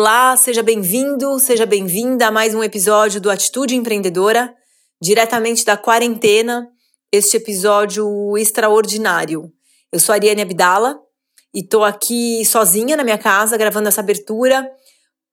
[0.00, 4.54] Olá, seja bem-vindo, seja bem-vinda a mais um episódio do Atitude Empreendedora,
[5.02, 6.68] diretamente da quarentena,
[7.10, 9.52] este episódio extraordinário.
[9.92, 11.00] Eu sou a Ariane Abdala
[11.52, 14.70] e tô aqui sozinha na minha casa gravando essa abertura,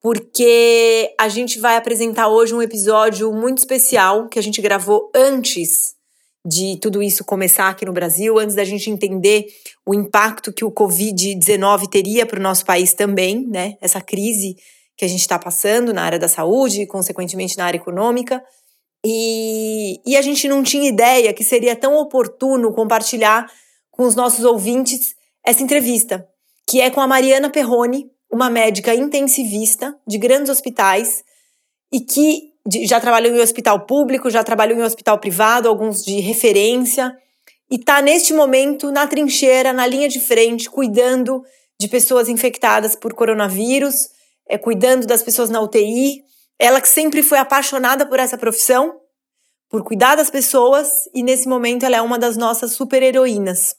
[0.01, 5.94] porque a gente vai apresentar hoje um episódio muito especial que a gente gravou antes
[6.45, 9.47] de tudo isso começar aqui no Brasil, antes da gente entender
[9.83, 13.75] o impacto que o Covid-19 teria para o nosso país também, né?
[13.81, 14.55] Essa crise
[14.95, 18.43] que a gente está passando na área da saúde e, consequentemente, na área econômica.
[19.03, 23.51] E, e a gente não tinha ideia que seria tão oportuno compartilhar
[23.89, 26.27] com os nossos ouvintes essa entrevista,
[26.67, 31.23] que é com a Mariana Perrone, uma médica intensivista de grandes hospitais
[31.91, 37.15] e que já trabalhou em hospital público, já trabalhou em hospital privado, alguns de referência,
[37.69, 41.43] e está neste momento na trincheira, na linha de frente, cuidando
[41.79, 44.09] de pessoas infectadas por coronavírus,
[44.47, 46.23] é, cuidando das pessoas na UTI.
[46.57, 48.99] Ela que sempre foi apaixonada por essa profissão,
[49.69, 53.75] por cuidar das pessoas, e nesse momento ela é uma das nossas super-heroínas.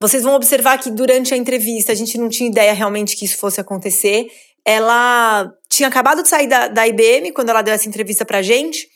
[0.00, 3.38] Vocês vão observar que durante a entrevista a gente não tinha ideia realmente que isso
[3.38, 4.28] fosse acontecer
[4.64, 8.88] ela tinha acabado de sair da, da IBM quando ela deu essa entrevista pra gente,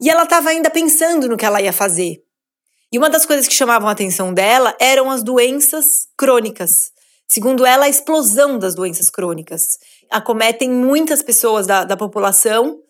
[0.00, 2.22] e ela estava ainda pensando no que ela ia fazer.
[2.92, 6.90] E uma das coisas que chamavam a atenção dela eram as doenças crônicas.
[7.28, 9.78] Segundo ela, a explosão das doenças crônicas
[10.10, 12.80] acometem muitas pessoas da, da população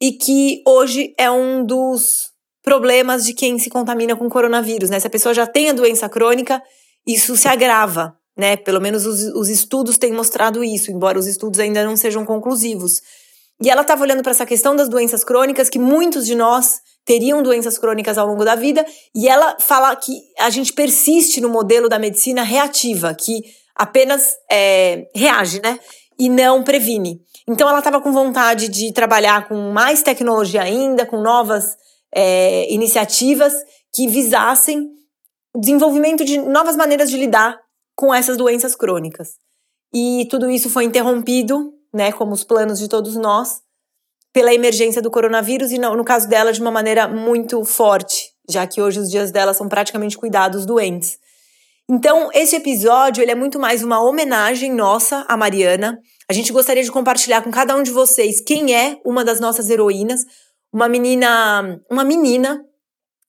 [0.00, 2.30] e que hoje é um dos
[2.62, 4.88] problemas de quem se contamina com coronavírus.
[4.88, 4.98] Né?
[4.98, 6.62] Se a pessoa já tem a doença crônica,
[7.06, 8.56] isso se agrava né?
[8.56, 13.00] Pelo menos os, os estudos têm mostrado isso, embora os estudos ainda não sejam conclusivos.
[13.60, 17.42] E ela estava olhando para essa questão das doenças crônicas, que muitos de nós teriam
[17.42, 21.88] doenças crônicas ao longo da vida, e ela fala que a gente persiste no modelo
[21.88, 23.42] da medicina reativa, que
[23.74, 25.80] apenas é, reage, né?
[26.16, 27.20] E não previne.
[27.48, 31.64] Então ela estava com vontade de trabalhar com mais tecnologia ainda, com novas
[32.14, 33.52] é, iniciativas
[33.92, 34.86] que visassem
[35.54, 37.58] o desenvolvimento de novas maneiras de lidar
[37.98, 39.30] com essas doenças crônicas.
[39.92, 43.60] E tudo isso foi interrompido, né, como os planos de todos nós,
[44.32, 48.64] pela emergência do coronavírus e, no, no caso dela, de uma maneira muito forte, já
[48.68, 51.18] que hoje os dias dela são praticamente cuidados doentes.
[51.90, 55.98] Então, esse episódio ele é muito mais uma homenagem nossa à Mariana.
[56.30, 59.68] A gente gostaria de compartilhar com cada um de vocês quem é uma das nossas
[59.70, 60.24] heroínas,
[60.72, 62.64] uma menina, uma menina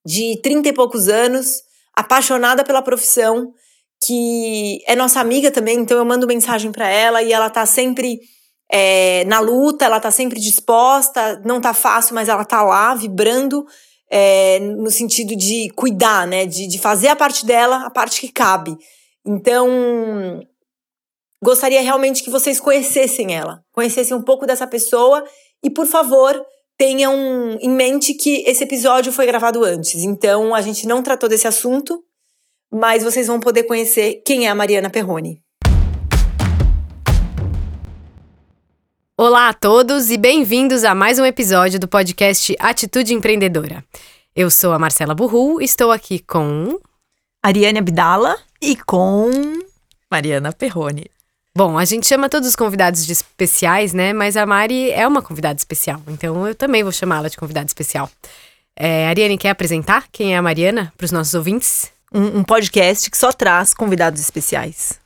[0.05, 1.63] de 30 e poucos anos,
[1.95, 3.51] apaixonada pela profissão,
[4.01, 8.19] que é nossa amiga também, então eu mando mensagem para ela e ela tá sempre
[8.71, 13.65] é, na luta, ela tá sempre disposta, não tá fácil, mas ela tá lá, vibrando,
[14.09, 16.45] é, no sentido de cuidar, né?
[16.45, 18.77] De, de fazer a parte dela, a parte que cabe.
[19.25, 19.67] Então,
[21.43, 25.23] gostaria realmente que vocês conhecessem ela, conhecessem um pouco dessa pessoa
[25.63, 26.39] e, por favor,
[26.77, 27.13] tenham
[27.59, 30.03] em mente que esse episódio foi gravado antes.
[30.03, 32.03] Então, a gente não tratou desse assunto,
[32.71, 35.41] mas vocês vão poder conhecer quem é a Mariana Perrone.
[39.17, 43.83] Olá a todos e bem-vindos a mais um episódio do podcast Atitude Empreendedora.
[44.35, 46.79] Eu sou a Marcela Burru, estou aqui com
[47.43, 49.29] Ariane Abdala e com
[50.09, 51.07] Mariana Perrone.
[51.57, 54.13] Bom, a gente chama todos os convidados de especiais, né?
[54.13, 58.09] Mas a Mari é uma convidada especial, então eu também vou chamá-la de convidada especial.
[58.73, 61.91] É, Ariane, quer apresentar quem é a Mariana para os nossos ouvintes?
[62.13, 64.99] Um, um podcast que só traz convidados especiais.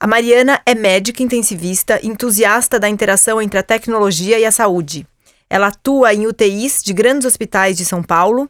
[0.00, 5.06] A Mariana é médica intensivista, entusiasta da interação entre a tecnologia e a saúde.
[5.50, 8.48] Ela atua em UTIs de grandes hospitais de São Paulo,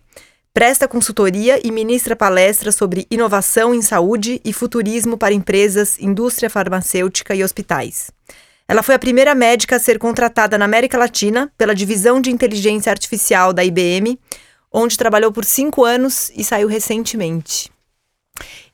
[0.53, 7.35] presta consultoria e ministra palestras sobre inovação em saúde e futurismo para empresas, indústria farmacêutica
[7.35, 8.11] e hospitais.
[8.67, 12.91] Ela foi a primeira médica a ser contratada na América Latina pela divisão de inteligência
[12.91, 14.19] artificial da IBM,
[14.73, 17.71] onde trabalhou por cinco anos e saiu recentemente.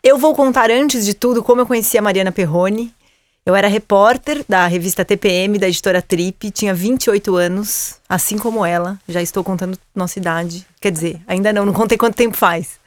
[0.02, 2.94] Eu vou contar antes de tudo como eu conheci a Mariana Perrone.
[3.46, 8.98] Eu era repórter da revista TPM, da editora Trip, tinha 28 anos, assim como ela.
[9.08, 10.66] Já estou contando nossa idade.
[10.80, 12.78] Quer dizer, ainda não, não contei quanto tempo faz.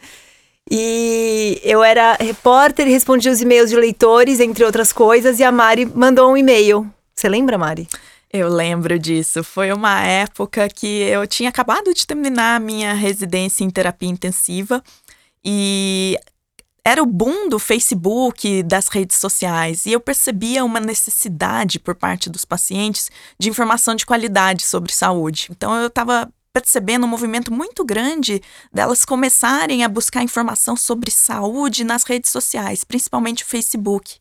[0.69, 5.51] E eu era repórter e respondia os e-mails de leitores, entre outras coisas, e a
[5.51, 6.91] Mari mandou um e-mail.
[7.15, 7.87] Você lembra, Mari?
[8.31, 9.43] Eu lembro disso.
[9.43, 14.83] Foi uma época que eu tinha acabado de terminar a minha residência em terapia intensiva
[15.43, 16.17] e
[16.83, 22.29] era o boom do Facebook, das redes sociais, e eu percebia uma necessidade por parte
[22.29, 25.47] dos pacientes de informação de qualidade sobre saúde.
[25.51, 28.41] Então eu estava percebendo um movimento muito grande
[28.73, 34.17] delas começarem a buscar informação sobre saúde nas redes sociais, principalmente o Facebook.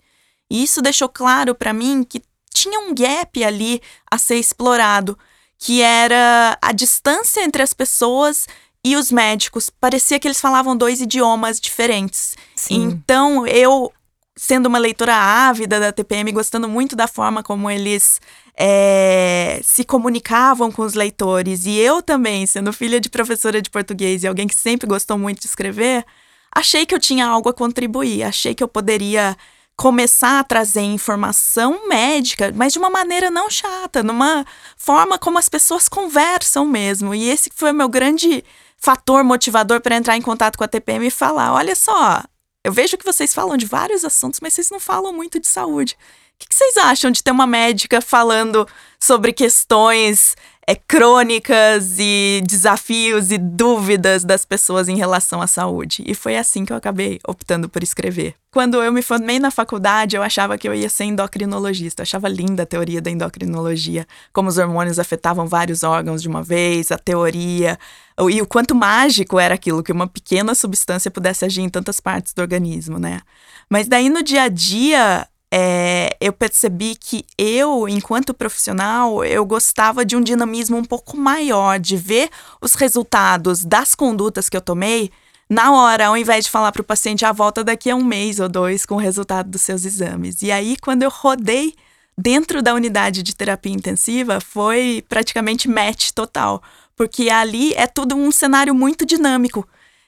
[0.50, 2.20] E isso deixou claro para mim que
[2.56, 5.18] tinha um gap ali a ser explorado,
[5.58, 8.46] que era a distância entre as pessoas
[8.82, 9.68] e os médicos.
[9.68, 12.34] Parecia que eles falavam dois idiomas diferentes.
[12.54, 12.82] Sim.
[12.82, 13.92] Então, eu,
[14.34, 18.20] sendo uma leitora ávida da TPM, gostando muito da forma como eles
[18.56, 24.22] é, se comunicavam com os leitores, e eu também, sendo filha de professora de português
[24.22, 26.04] e alguém que sempre gostou muito de escrever,
[26.54, 29.36] achei que eu tinha algo a contribuir, achei que eu poderia
[29.76, 34.44] começar a trazer informação médica, mas de uma maneira não chata, numa
[34.76, 37.14] forma como as pessoas conversam mesmo.
[37.14, 38.42] E esse foi o meu grande
[38.78, 42.22] fator motivador para entrar em contato com a TPM e falar: olha só,
[42.64, 45.96] eu vejo que vocês falam de vários assuntos, mas vocês não falam muito de saúde.
[46.34, 48.66] O que, que vocês acham de ter uma médica falando
[48.98, 50.34] sobre questões
[50.68, 56.02] é, crônicas e desafios e dúvidas das pessoas em relação à saúde.
[56.04, 58.34] E foi assim que eu acabei optando por escrever.
[58.50, 62.00] Quando eu me formei na faculdade, eu achava que eu ia ser endocrinologista.
[62.00, 66.42] Eu achava linda a teoria da endocrinologia, como os hormônios afetavam vários órgãos de uma
[66.42, 67.78] vez, a teoria,
[68.30, 72.32] e o quanto mágico era aquilo que uma pequena substância pudesse agir em tantas partes
[72.32, 73.20] do organismo, né?
[73.68, 80.04] Mas daí no dia a dia, é, eu percebi que eu, enquanto profissional, eu gostava
[80.04, 82.28] de um dinamismo um pouco maior, de ver
[82.60, 85.10] os resultados das condutas que eu tomei
[85.48, 88.04] na hora, ao invés de falar para o paciente, a ah, volta daqui a um
[88.04, 90.42] mês ou dois com o resultado dos seus exames.
[90.42, 91.72] E aí, quando eu rodei
[92.18, 96.60] dentro da unidade de terapia intensiva, foi praticamente match total,
[96.96, 99.66] porque ali é tudo um cenário muito dinâmico.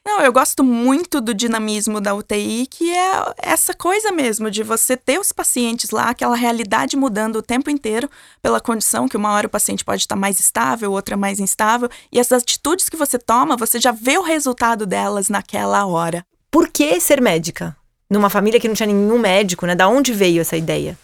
[0.08, 4.96] Não, eu gosto muito do dinamismo da UTI, que é essa coisa mesmo de você
[4.96, 8.08] ter os pacientes lá, aquela realidade mudando o tempo inteiro
[8.40, 12.18] pela condição que uma hora o paciente pode estar mais estável, outra mais instável, e
[12.18, 16.24] as atitudes que você toma, você já vê o resultado delas naquela hora.
[16.50, 17.76] Por que ser médica?
[18.08, 19.74] Numa família que não tinha nenhum médico, né?
[19.74, 20.98] Da onde veio essa ideia?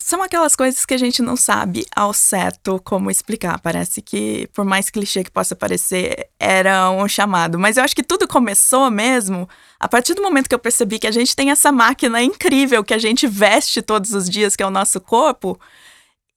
[0.00, 3.58] São aquelas coisas que a gente não sabe ao certo como explicar.
[3.60, 7.58] Parece que, por mais clichê que possa parecer, era um chamado.
[7.58, 9.48] Mas eu acho que tudo começou mesmo
[9.78, 12.94] a partir do momento que eu percebi que a gente tem essa máquina incrível que
[12.94, 15.58] a gente veste todos os dias, que é o nosso corpo.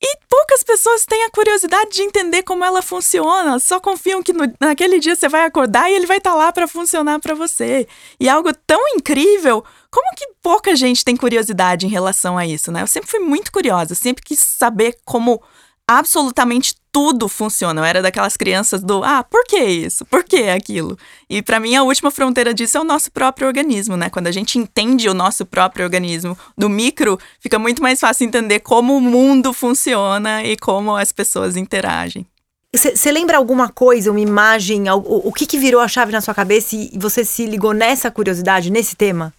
[0.04, 4.52] E poucas pessoas têm a curiosidade de entender como ela funciona, só confiam que no,
[4.60, 7.88] naquele dia você vai acordar e ele vai estar tá lá para funcionar para você.
[8.20, 12.82] E algo tão incrível, como que pouca gente tem curiosidade em relação a isso, né?
[12.82, 15.42] Eu sempre fui muito curiosa, sempre quis saber como
[15.88, 17.82] absolutamente tudo funciona.
[17.82, 20.06] Eu era daquelas crianças do, ah, por que isso?
[20.06, 20.98] Por que aquilo?
[21.30, 24.10] E para mim a última fronteira disso é o nosso próprio organismo, né?
[24.10, 28.60] Quando a gente entende o nosso próprio organismo do micro, fica muito mais fácil entender
[28.60, 32.26] como o mundo funciona e como as pessoas interagem.
[32.74, 36.34] Você lembra alguma coisa, uma imagem, o, o que, que virou a chave na sua
[36.34, 39.34] cabeça e você se ligou nessa curiosidade, nesse tema?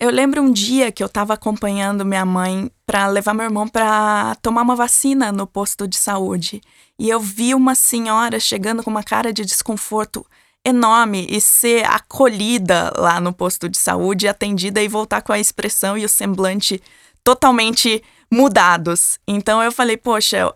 [0.00, 4.34] Eu lembro um dia que eu estava acompanhando minha mãe para levar meu irmão para
[4.36, 6.62] tomar uma vacina no posto de saúde.
[6.98, 10.24] E eu vi uma senhora chegando com uma cara de desconforto
[10.64, 15.98] enorme e ser acolhida lá no posto de saúde, atendida e voltar com a expressão
[15.98, 16.82] e o semblante
[17.22, 18.02] totalmente
[18.32, 19.18] mudados.
[19.28, 20.54] Então eu falei, poxa, eu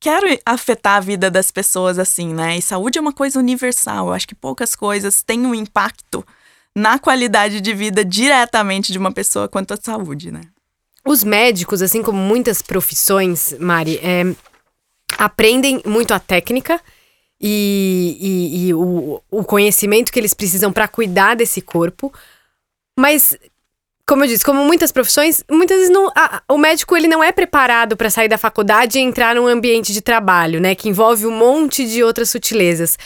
[0.00, 2.56] quero afetar a vida das pessoas assim, né?
[2.56, 4.06] E saúde é uma coisa universal.
[4.06, 6.24] Eu acho que poucas coisas têm um impacto
[6.78, 10.42] na qualidade de vida diretamente de uma pessoa quanto à saúde, né?
[11.04, 14.24] Os médicos, assim como muitas profissões, Mari, é,
[15.16, 16.80] aprendem muito a técnica
[17.40, 22.12] e, e, e o, o conhecimento que eles precisam para cuidar desse corpo.
[22.96, 23.36] Mas,
[24.06, 27.32] como eu disse, como muitas profissões, muitas vezes não, a, o médico ele não é
[27.32, 30.74] preparado para sair da faculdade e entrar num ambiente de trabalho, né?
[30.74, 32.98] Que envolve um monte de outras sutilezas.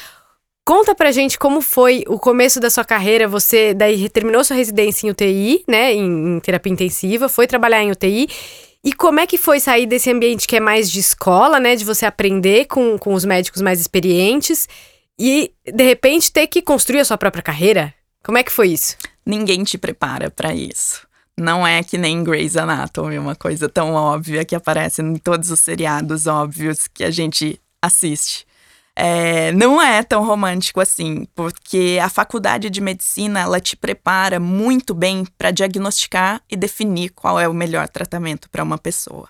[0.65, 3.27] Conta pra gente como foi o começo da sua carreira.
[3.27, 5.93] Você daí terminou sua residência em UTI, né?
[5.93, 8.29] Em, em, terapia intensiva, foi trabalhar em UTI.
[8.85, 11.75] E como é que foi sair desse ambiente que é mais de escola, né?
[11.75, 14.69] De você aprender com, com os médicos mais experientes
[15.19, 17.93] e, de repente, ter que construir a sua própria carreira?
[18.25, 18.97] Como é que foi isso?
[19.27, 21.07] Ninguém te prepara para isso.
[21.37, 25.59] Não é que nem Grey's Anatomy, uma coisa tão óbvia que aparece em todos os
[25.59, 28.47] seriados óbvios que a gente assiste.
[28.95, 34.95] É, não é tão romântico assim, porque a faculdade de medicina ela te prepara muito
[34.95, 39.29] bem para diagnosticar e definir qual é o melhor tratamento para uma pessoa.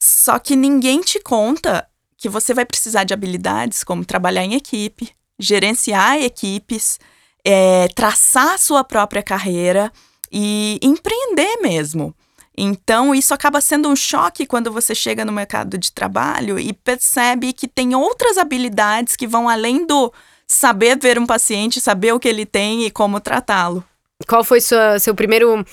[0.00, 1.86] Só que ninguém te conta
[2.16, 6.98] que você vai precisar de habilidades como trabalhar em equipe, gerenciar equipes,
[7.44, 9.92] é, traçar sua própria carreira
[10.30, 12.14] e empreender mesmo.
[12.56, 17.52] Então, isso acaba sendo um choque quando você chega no mercado de trabalho e percebe
[17.52, 20.12] que tem outras habilidades que vão além do
[20.46, 23.82] saber ver um paciente, saber o que ele tem e como tratá-lo.
[24.28, 25.64] Qual foi sua, seu primeiro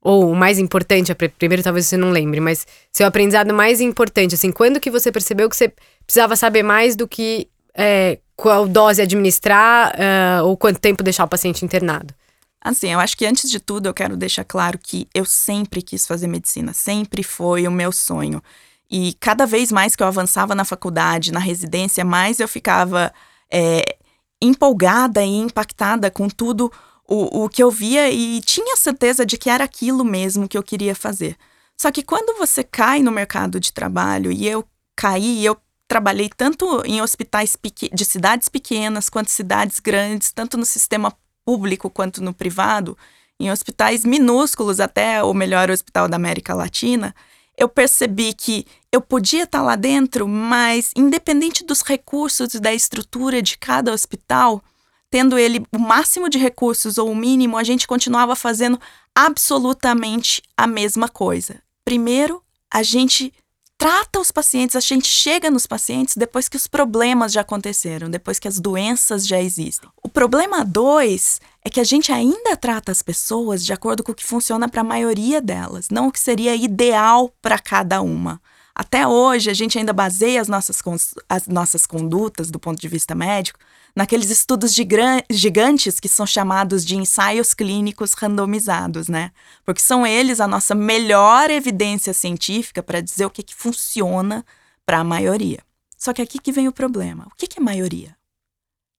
[0.00, 4.52] Ou o mais importante, primeiro talvez você não lembre, mas seu aprendizado mais importante, assim,
[4.52, 5.72] quando que você percebeu que você
[6.06, 11.28] precisava saber mais do que é, qual dose administrar uh, ou quanto tempo deixar o
[11.28, 12.14] paciente internado?
[12.60, 16.06] Assim, eu acho que antes de tudo eu quero deixar claro que eu sempre quis
[16.06, 18.42] fazer medicina, sempre foi o meu sonho.
[18.90, 23.12] E cada vez mais que eu avançava na faculdade, na residência, mais eu ficava
[23.52, 23.96] é,
[24.40, 26.72] empolgada e impactada com tudo
[27.06, 30.62] o, o que eu via e tinha certeza de que era aquilo mesmo que eu
[30.62, 31.36] queria fazer.
[31.80, 34.64] Só que quando você cai no mercado de trabalho, e eu
[34.96, 37.56] caí, eu trabalhei tanto em hospitais
[37.92, 41.12] de cidades pequenas quanto cidades grandes, tanto no sistema
[41.48, 42.94] público quanto no privado,
[43.40, 47.14] em hospitais minúsculos, até o melhor hospital da América Latina,
[47.56, 53.40] eu percebi que eu podia estar lá dentro, mas independente dos recursos e da estrutura
[53.40, 54.62] de cada hospital,
[55.08, 58.78] tendo ele o máximo de recursos ou o mínimo, a gente continuava fazendo
[59.14, 61.62] absolutamente a mesma coisa.
[61.82, 63.32] Primeiro, a gente
[63.78, 68.40] trata os pacientes, a gente chega nos pacientes depois que os problemas já aconteceram, depois
[68.40, 69.88] que as doenças já existem.
[70.02, 74.14] O problema dois é que a gente ainda trata as pessoas de acordo com o
[74.14, 78.40] que funciona para a maioria delas, não o que seria ideal para cada uma.
[78.74, 80.82] Até hoje, a gente ainda baseia as nossas,
[81.28, 83.58] as nossas condutas do ponto de vista médico
[83.94, 89.32] naqueles estudos gigantes que são chamados de ensaios clínicos randomizados, né?
[89.64, 94.44] Porque são eles a nossa melhor evidência científica para dizer o que, que funciona
[94.86, 95.58] para a maioria.
[95.96, 97.26] Só que aqui que vem o problema.
[97.26, 98.16] O que, que é maioria?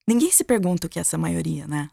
[0.08, 1.90] Ninguém se pergunta o que é essa maioria, né?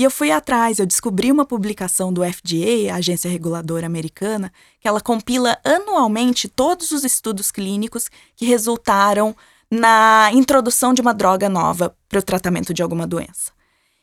[0.00, 4.88] E eu fui atrás, eu descobri uma publicação do FDA, a agência reguladora americana, que
[4.88, 9.36] ela compila anualmente todos os estudos clínicos que resultaram
[9.70, 13.52] na introdução de uma droga nova para o tratamento de alguma doença.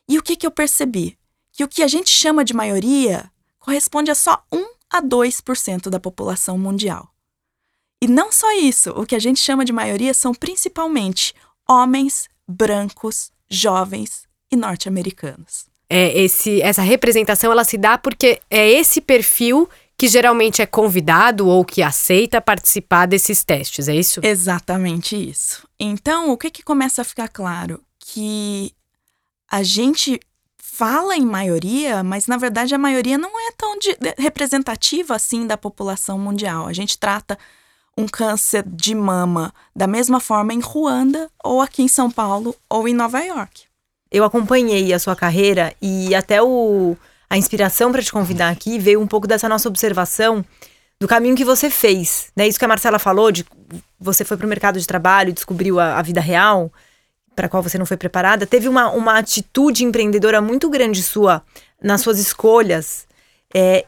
[0.07, 1.17] E o que, que eu percebi?
[1.51, 5.99] Que o que a gente chama de maioria corresponde a só 1 a 2% da
[5.99, 7.09] população mundial.
[8.01, 11.33] E não só isso, o que a gente chama de maioria são principalmente
[11.67, 15.65] homens brancos, jovens e norte-americanos.
[15.89, 21.47] É, esse, essa representação ela se dá porque é esse perfil que geralmente é convidado
[21.47, 24.19] ou que aceita participar desses testes, é isso?
[24.23, 25.67] Exatamente isso.
[25.79, 27.81] Então, o que, que começa a ficar claro?
[27.99, 28.71] Que
[29.49, 30.19] a gente
[30.57, 35.57] fala em maioria, mas na verdade a maioria não é tão de, representativa assim da
[35.57, 36.67] população mundial.
[36.67, 37.35] A gente trata
[37.97, 42.87] um câncer de mama da mesma forma em Ruanda, ou aqui em São Paulo, ou
[42.87, 43.63] em Nova York.
[44.11, 46.95] Eu acompanhei a sua carreira e até o
[47.29, 50.43] a inspiração para te convidar aqui veio um pouco dessa nossa observação
[50.99, 52.47] do caminho que você fez, né?
[52.47, 53.45] Isso que a Marcela falou de
[53.99, 56.71] você foi para o mercado de trabalho, descobriu a, a vida real
[57.35, 58.47] para qual você não foi preparada.
[58.47, 61.43] Teve uma, uma atitude empreendedora muito grande sua
[61.81, 63.07] nas suas escolhas,
[63.53, 63.85] é,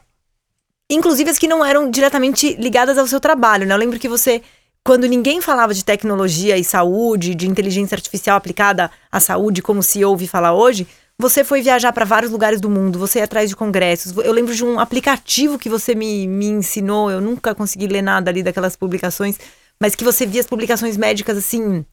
[0.88, 3.74] inclusive as que não eram diretamente ligadas ao seu trabalho, né?
[3.74, 4.44] Eu lembro que você
[4.84, 10.04] quando ninguém falava de tecnologia e saúde, de inteligência artificial aplicada à saúde, como se
[10.04, 10.88] ouve falar hoje,
[11.20, 14.16] você foi viajar para vários lugares do mundo, você ia atrás de congressos.
[14.24, 18.32] Eu lembro de um aplicativo que você me, me ensinou, eu nunca consegui ler nada
[18.32, 19.38] ali daquelas publicações,
[19.78, 21.86] mas que você via as publicações médicas assim.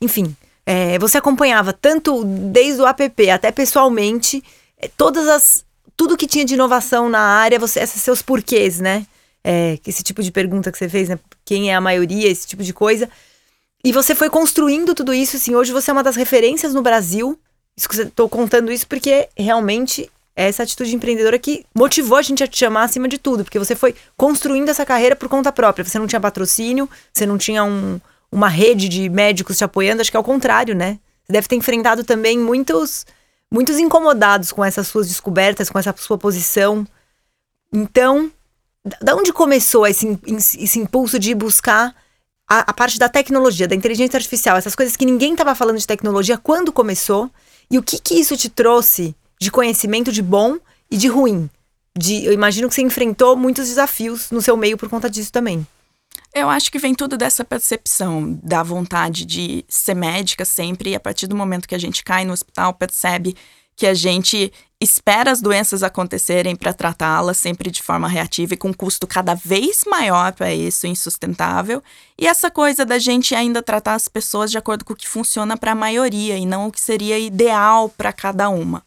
[0.00, 0.34] Enfim,
[0.64, 4.42] é, você acompanhava tanto desde o app até pessoalmente,
[4.78, 5.66] é, todas as.
[5.94, 9.06] Tudo que tinha de inovação na área, você, esses seus porquês, né?
[9.44, 11.18] É, esse tipo de pergunta que você fez, né?
[11.44, 13.08] Quem é a maioria, esse tipo de coisa.
[13.82, 15.54] E você foi construindo tudo isso, assim.
[15.54, 17.38] Hoje você é uma das referências no Brasil
[17.76, 22.58] Estou contando isso porque realmente é essa atitude empreendedora que motivou a gente a te
[22.58, 25.84] chamar acima de tudo, porque você foi construindo essa carreira por conta própria.
[25.84, 27.98] Você não tinha patrocínio, você não tinha um,
[28.30, 30.98] uma rede de médicos te apoiando, acho que é o contrário, né?
[31.24, 33.06] Você deve ter enfrentado também muitos,
[33.50, 36.86] muitos incomodados com essas suas descobertas, com essa sua posição.
[37.72, 38.30] Então,
[39.00, 41.94] da onde começou esse, esse impulso de buscar
[42.46, 45.86] a, a parte da tecnologia, da inteligência artificial, essas coisas que ninguém estava falando de
[45.86, 47.30] tecnologia quando começou?
[47.70, 50.58] E o que que isso te trouxe de conhecimento de bom
[50.90, 51.50] e de ruim?
[51.96, 55.66] De, eu imagino que você enfrentou muitos desafios no seu meio por conta disso também.
[56.34, 61.00] Eu acho que vem tudo dessa percepção da vontade de ser médica sempre, e a
[61.00, 63.34] partir do momento que a gente cai no hospital, percebe
[63.76, 68.72] que a gente espera as doenças acontecerem para tratá-las sempre de forma reativa e com
[68.72, 71.82] custo cada vez maior para isso, insustentável.
[72.18, 75.56] E essa coisa da gente ainda tratar as pessoas de acordo com o que funciona
[75.56, 78.82] para a maioria e não o que seria ideal para cada uma.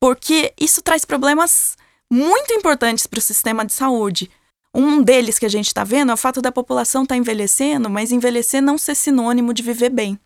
[0.00, 1.76] Porque isso traz problemas
[2.10, 4.30] muito importantes para o sistema de saúde.
[4.74, 7.88] Um deles que a gente está vendo é o fato da população estar tá envelhecendo,
[7.88, 10.18] mas envelhecer não ser sinônimo de viver bem.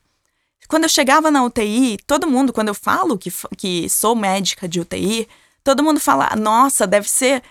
[0.69, 4.81] Quando eu chegava na UTI, todo mundo, quando eu falo que, que sou médica de
[4.81, 5.29] UTI,
[5.65, 7.43] todo mundo fala: nossa, deve ser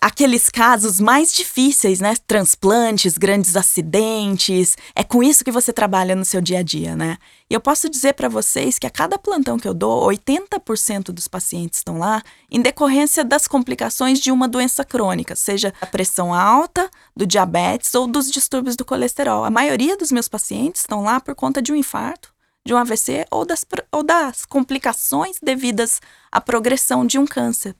[0.00, 2.14] aqueles casos mais difíceis, né?
[2.26, 4.76] Transplantes, grandes acidentes.
[4.94, 7.16] É com isso que você trabalha no seu dia a dia, né?
[7.48, 11.28] E eu posso dizer para vocês que a cada plantão que eu dou, 80% dos
[11.28, 16.90] pacientes estão lá em decorrência das complicações de uma doença crônica, seja a pressão alta,
[17.16, 19.44] do diabetes ou dos distúrbios do colesterol.
[19.44, 22.33] A maioria dos meus pacientes estão lá por conta de um infarto,
[22.64, 26.00] de um AVC ou das, ou das complicações devidas
[26.32, 27.74] à progressão de um câncer.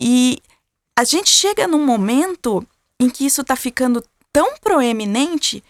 [0.00, 0.42] E
[0.96, 2.66] a gente chega num momento
[2.98, 5.62] em que isso está ficando tão proeminente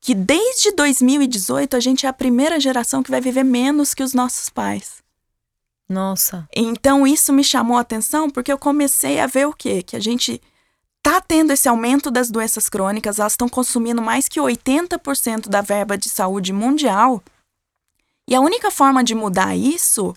[0.00, 4.14] que desde 2018 a gente é a primeira geração que vai viver menos que os
[4.14, 5.02] nossos pais.
[5.88, 6.48] Nossa.
[6.54, 9.82] Então isso me chamou a atenção porque eu comecei a ver o quê?
[9.82, 10.40] Que a gente
[11.02, 15.98] tá tendo esse aumento das doenças crônicas, elas estão consumindo mais que 80% da verba
[15.98, 17.22] de saúde mundial.
[18.30, 20.14] E a única forma de mudar isso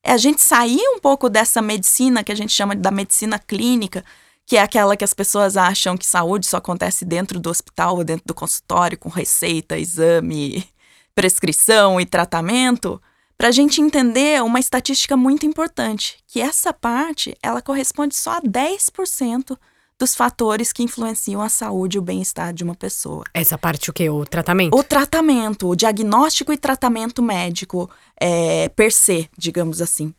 [0.00, 4.04] é a gente sair um pouco dessa medicina que a gente chama da medicina clínica,
[4.46, 8.04] que é aquela que as pessoas acham que saúde só acontece dentro do hospital ou
[8.04, 10.64] dentro do consultório, com receita, exame,
[11.12, 13.02] prescrição e tratamento,
[13.36, 18.42] para a gente entender uma estatística muito importante, que essa parte ela corresponde só a
[18.42, 19.58] 10%
[19.98, 23.24] dos fatores que influenciam a saúde e o bem-estar de uma pessoa.
[23.32, 24.10] Essa parte o quê?
[24.10, 24.76] O tratamento?
[24.76, 30.14] O tratamento, o diagnóstico e tratamento médico é, per se, digamos assim.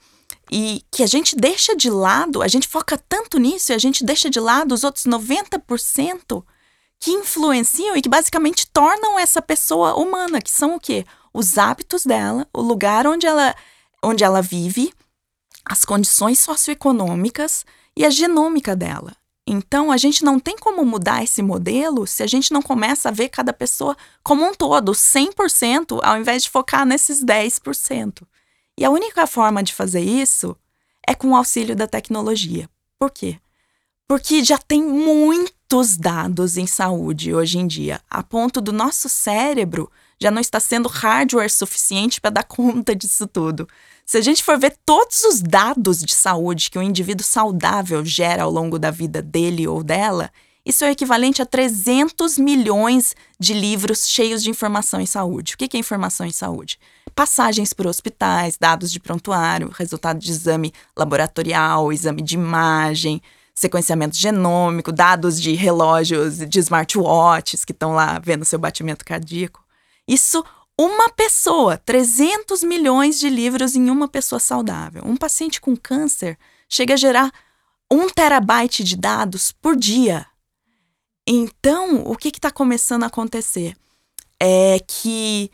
[0.52, 4.04] E que a gente deixa de lado, a gente foca tanto nisso e a gente
[4.04, 6.44] deixa de lado os outros 90%
[7.00, 11.06] que influenciam e que basicamente tornam essa pessoa humana, que são o quê?
[11.32, 13.56] Os hábitos dela, o lugar onde ela,
[14.04, 14.92] onde ela vive,
[15.64, 17.64] as condições socioeconômicas
[17.96, 19.16] e a genômica dela.
[19.50, 23.14] Então, a gente não tem como mudar esse modelo se a gente não começa a
[23.14, 28.24] ver cada pessoa como um todo, 100%, ao invés de focar nesses 10%.
[28.78, 30.54] E a única forma de fazer isso
[31.08, 32.70] é com o auxílio da tecnologia.
[33.00, 33.40] Por quê?
[34.06, 39.90] Porque já tem muitos dados em saúde hoje em dia, a ponto do nosso cérebro
[40.20, 43.68] já não está sendo hardware suficiente para dar conta disso tudo.
[44.06, 48.44] Se a gente for ver todos os dados de saúde que um indivíduo saudável gera
[48.44, 50.32] ao longo da vida dele ou dela,
[50.66, 55.54] isso é equivalente a 300 milhões de livros cheios de informação em saúde.
[55.54, 56.78] O que é informação em saúde?
[57.16, 63.22] Passagens por hospitais, dados de prontuário, resultado de exame laboratorial, exame de imagem,
[63.56, 69.67] sequenciamento genômico, dados de relógios, de smartwatches que estão lá vendo seu batimento cardíaco.
[70.08, 70.44] Isso
[70.80, 75.02] uma pessoa, 300 milhões de livros em uma pessoa saudável.
[75.06, 76.38] Um paciente com câncer
[76.70, 77.32] chega a gerar
[77.92, 80.26] um terabyte de dados por dia.
[81.28, 83.76] Então, o que está começando a acontecer?
[84.40, 85.50] É que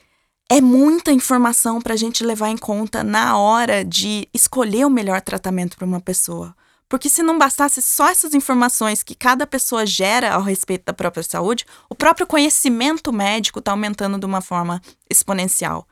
[0.49, 5.21] é muita informação para a gente levar em conta na hora de escolher o melhor
[5.21, 6.53] tratamento para uma pessoa.
[6.93, 11.23] Porque se não bastasse só essas informações que cada pessoa gera ao respeito da própria
[11.23, 14.79] saúde, o próprio conhecimento médico está aumentando de uma forma
[15.09, 15.87] exponencial.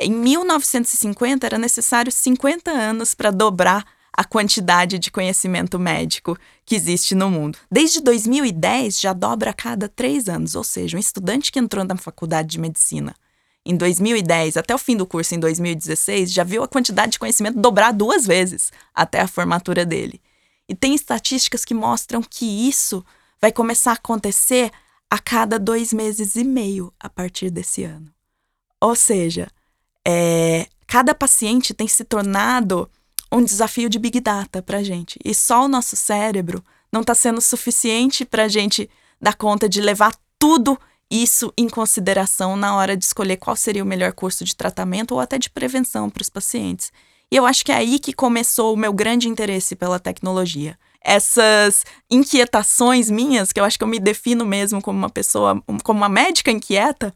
[0.00, 6.36] Em 1950 era necessário 50 anos para dobrar a quantidade de conhecimento médico
[6.66, 7.56] que existe no mundo.
[7.70, 11.96] Desde 2010 já dobra a cada três anos, ou seja, um estudante que entrou na
[11.96, 13.14] faculdade de medicina
[13.64, 17.60] em 2010 até o fim do curso em 2016 já viu a quantidade de conhecimento
[17.60, 20.20] dobrar duas vezes até a formatura dele.
[20.70, 23.04] E tem estatísticas que mostram que isso
[23.40, 24.70] vai começar a acontecer
[25.10, 28.06] a cada dois meses e meio a partir desse ano.
[28.80, 29.48] Ou seja,
[30.06, 32.88] é, cada paciente tem se tornado
[33.32, 35.18] um desafio de big data para a gente.
[35.24, 38.88] E só o nosso cérebro não está sendo suficiente para a gente
[39.20, 40.78] dar conta de levar tudo
[41.10, 45.20] isso em consideração na hora de escolher qual seria o melhor curso de tratamento ou
[45.20, 46.92] até de prevenção para os pacientes.
[47.30, 50.76] E eu acho que é aí que começou o meu grande interesse pela tecnologia.
[51.02, 56.00] Essas inquietações minhas, que eu acho que eu me defino mesmo como uma pessoa, como
[56.00, 57.14] uma médica inquieta,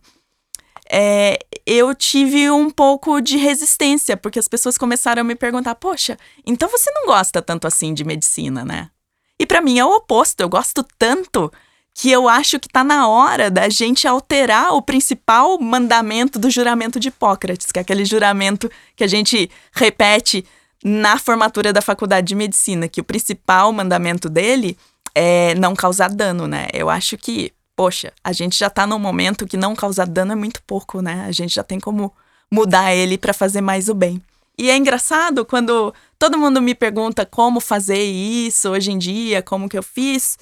[0.90, 6.16] é, eu tive um pouco de resistência, porque as pessoas começaram a me perguntar: poxa,
[6.46, 8.90] então você não gosta tanto assim de medicina, né?
[9.38, 11.50] E para mim é o oposto, eu gosto tanto
[11.94, 16.98] que eu acho que está na hora da gente alterar o principal mandamento do juramento
[16.98, 20.44] de Hipócrates, que é aquele juramento que a gente repete
[20.82, 24.76] na formatura da faculdade de medicina, que o principal mandamento dele
[25.14, 26.66] é não causar dano, né?
[26.72, 30.36] Eu acho que, poxa, a gente já está num momento que não causar dano é
[30.36, 31.24] muito pouco, né?
[31.26, 32.12] A gente já tem como
[32.50, 34.20] mudar ele para fazer mais o bem.
[34.58, 39.68] E é engraçado quando todo mundo me pergunta como fazer isso hoje em dia, como
[39.68, 40.36] que eu fiz.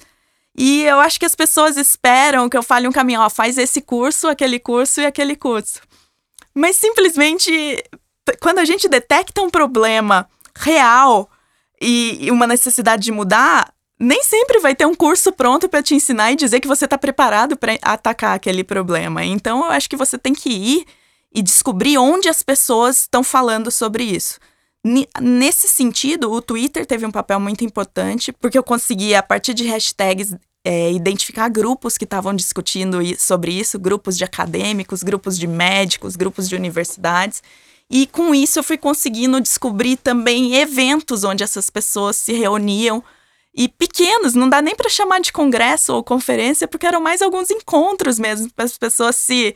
[0.55, 3.81] E eu acho que as pessoas esperam que eu fale um caminho, ó, faz esse
[3.81, 5.81] curso, aquele curso e aquele curso.
[6.53, 7.51] Mas simplesmente,
[8.39, 11.29] quando a gente detecta um problema real
[11.81, 16.31] e, uma necessidade de mudar, nem sempre vai ter um curso pronto para te ensinar
[16.31, 19.23] e dizer que você está preparado para atacar aquele problema.
[19.25, 20.85] Então, eu acho que você tem que ir
[21.33, 24.39] e descobrir onde as pessoas estão falando sobre isso.
[25.21, 29.65] Nesse sentido, o Twitter teve um papel muito importante, porque eu consegui, a partir de
[29.65, 36.15] hashtags, é, identificar grupos que estavam discutindo sobre isso, grupos de acadêmicos, grupos de médicos,
[36.15, 37.41] grupos de universidades.
[37.89, 43.03] E com isso eu fui conseguindo descobrir também eventos onde essas pessoas se reuniam
[43.55, 47.51] e pequenos, não dá nem para chamar de congresso ou conferência, porque eram mais alguns
[47.51, 49.55] encontros mesmo, para as pessoas se,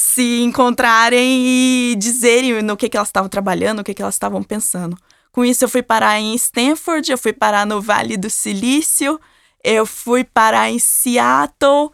[0.00, 4.44] se encontrarem e dizerem no que, que elas estavam trabalhando, o que, que elas estavam
[4.44, 4.96] pensando.
[5.32, 9.20] Com isso, eu fui parar em Stanford, eu fui parar no Vale do Silício,
[9.64, 11.90] eu fui parar em Seattle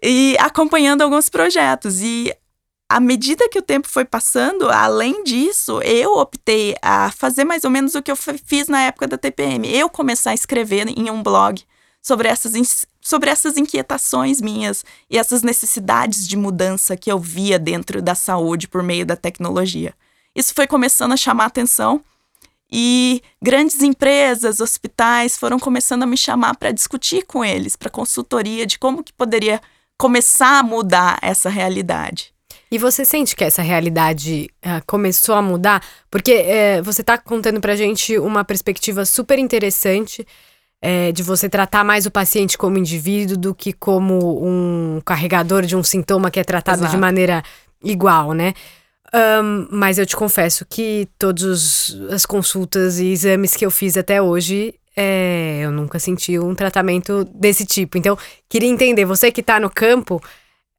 [0.00, 2.00] e acompanhando alguns projetos.
[2.00, 2.32] E
[2.88, 7.70] à medida que o tempo foi passando, além disso, eu optei a fazer mais ou
[7.70, 9.68] menos o que eu fiz na época da TPM.
[9.68, 11.60] Eu começar a escrever em um blog
[12.02, 18.00] sobre essas, sobre essas inquietações minhas e essas necessidades de mudança que eu via dentro
[18.00, 19.94] da saúde por meio da tecnologia.
[20.34, 22.02] Isso foi começando a chamar atenção
[22.72, 28.64] e grandes empresas, hospitais foram começando a me chamar para discutir com eles, para consultoria
[28.64, 29.60] de como que poderia
[29.98, 32.32] começar a mudar essa realidade.
[32.70, 35.84] E você sente que essa realidade uh, começou a mudar?
[36.08, 36.44] Porque
[36.78, 40.24] uh, você está contando pra gente uma perspectiva super interessante
[40.84, 45.76] uh, de você tratar mais o paciente como indivíduo do que como um carregador de
[45.76, 46.94] um sintoma que é tratado Exato.
[46.94, 47.42] de maneira
[47.82, 48.54] igual, né?
[49.12, 54.22] Um, mas eu te confesso que todas as consultas e exames que eu fiz até
[54.22, 57.98] hoje, é, eu nunca senti um tratamento desse tipo.
[57.98, 58.16] Então,
[58.48, 60.22] queria entender, você que está no campo,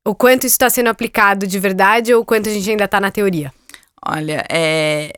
[0.05, 3.01] o quanto isso está sendo aplicado de verdade ou o quanto a gente ainda está
[3.01, 3.53] na teoria?
[4.05, 5.13] Olha, é...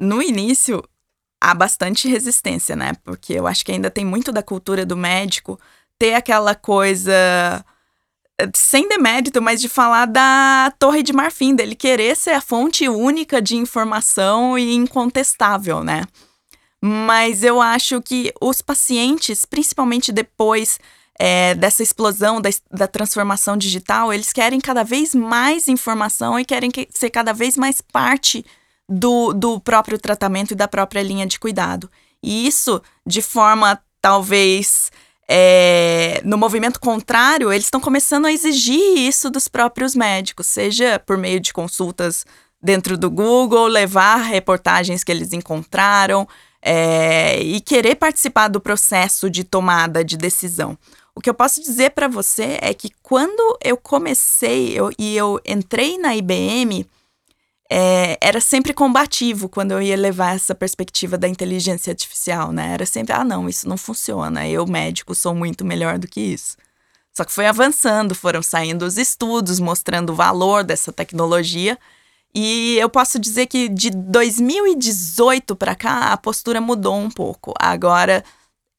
[0.00, 0.82] no início
[1.40, 2.92] há bastante resistência, né?
[3.04, 5.58] Porque eu acho que ainda tem muito da cultura do médico
[5.98, 7.12] ter aquela coisa
[8.40, 12.88] eh, sem demérito, mas de falar da Torre de Marfim, dele querer ser a fonte
[12.88, 16.04] única de informação e incontestável, né?
[16.80, 20.78] Mas eu acho que os pacientes, principalmente depois
[21.18, 26.70] é, dessa explosão da, da, transformação digital, eles querem cada vez mais informação e querem
[26.70, 28.44] que, ser cada vez mais parte
[28.88, 31.90] do, do próprio tratamento e da própria linha de cuidado.
[32.22, 34.90] E isso, de forma talvez
[35.28, 41.18] é, no movimento contrário, eles estão começando a exigir isso dos próprios médicos, seja por
[41.18, 42.24] meio de consultas
[42.62, 46.26] dentro do Google, levar reportagens que eles encontraram
[46.62, 50.76] é, e querer participar do processo de tomada de decisão.
[51.14, 55.40] O que eu posso dizer para você é que quando eu comecei eu, e eu
[55.44, 56.86] entrei na IBM,
[57.70, 62.72] é, era sempre combativo quando eu ia levar essa perspectiva da inteligência artificial, né?
[62.72, 64.48] Era sempre, ah, não, isso não funciona.
[64.48, 66.56] Eu, médico, sou muito melhor do que isso.
[67.14, 71.78] Só que foi avançando, foram saindo os estudos mostrando o valor dessa tecnologia.
[72.34, 77.52] E eu posso dizer que de 2018 para cá a postura mudou um pouco.
[77.58, 78.24] Agora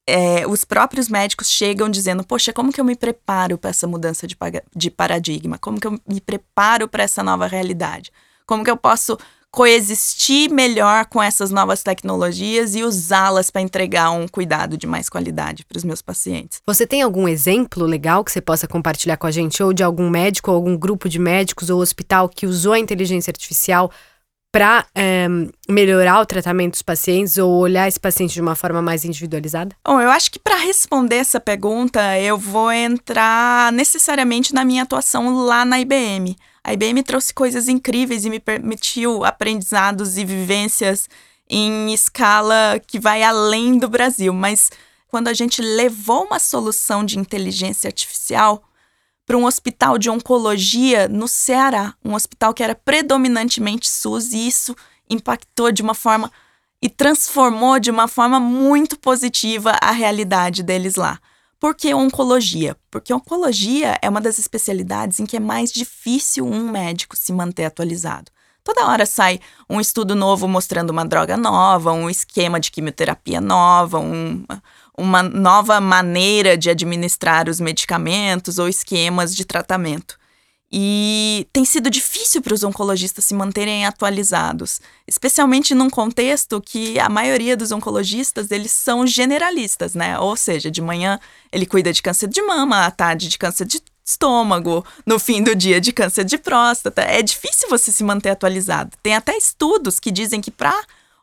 [0.08, 4.25] é, os próprios médicos chegam dizendo: Poxa, como que eu me preparo para essa mudança
[4.25, 4.36] de,
[4.75, 5.58] de paradigma?
[5.60, 8.12] Como que eu me preparo para essa nova realidade?
[8.50, 9.16] Como que eu posso
[9.52, 15.64] coexistir melhor com essas novas tecnologias e usá-las para entregar um cuidado de mais qualidade
[15.66, 16.60] para os meus pacientes.
[16.66, 20.10] Você tem algum exemplo legal que você possa compartilhar com a gente, ou de algum
[20.10, 23.92] médico, ou algum grupo de médicos ou hospital que usou a inteligência artificial
[24.52, 25.28] para é,
[25.70, 29.76] melhorar o tratamento dos pacientes ou olhar esse paciente de uma forma mais individualizada?
[29.86, 35.46] Bom, eu acho que para responder essa pergunta, eu vou entrar necessariamente na minha atuação
[35.46, 36.36] lá na IBM.
[36.63, 41.08] A IBM trouxe coisas incríveis e me permitiu aprendizados e vivências
[41.50, 44.69] em escala que vai além do Brasil, mas
[45.08, 48.63] quando a gente levou uma solução de inteligência artificial
[49.26, 54.76] para um hospital de oncologia no Ceará, um hospital que era predominantemente SUS, e isso
[55.10, 56.32] impactou de uma forma
[56.82, 61.19] e transformou de uma forma muito positiva a realidade deles lá.
[61.60, 62.78] Por que oncologia?
[62.89, 67.65] Porque oncologia é uma das especialidades em que é mais difícil um médico se manter
[67.65, 68.32] atualizado.
[68.63, 74.00] Toda hora sai um estudo novo mostrando uma droga nova, um esquema de quimioterapia nova,
[74.00, 74.45] um,
[74.98, 80.17] uma nova maneira de administrar os medicamentos ou esquemas de tratamento.
[80.72, 87.10] E tem sido difícil para os oncologistas se manterem atualizados, especialmente num contexto que a
[87.10, 90.20] maioria dos oncologistas eles são generalistas, né?
[90.20, 91.20] Ou seja, de manhã
[91.52, 95.56] ele cuida de câncer de mama, à tarde de câncer de estômago, no fim do
[95.56, 97.02] dia de câncer de próstata.
[97.02, 98.96] É difícil você se manter atualizado.
[99.02, 100.80] Tem até estudos que dizem que para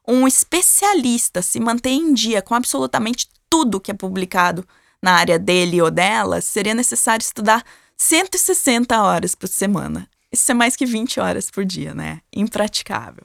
[0.07, 4.67] um especialista se manter em dia com absolutamente tudo que é publicado
[5.03, 7.63] na área dele ou dela, seria necessário estudar
[7.97, 10.09] 160 horas por semana.
[10.31, 12.21] Isso é mais que 20 horas por dia, né?
[12.35, 13.25] Impraticável.